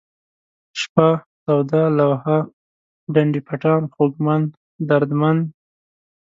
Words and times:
شپه، 0.79 1.07
توده، 1.43 1.83
لوحه، 1.97 2.37
ډنډ 3.13 3.33
پټان، 3.47 3.81
خوږمن، 3.93 4.41
دردمن 4.87 5.37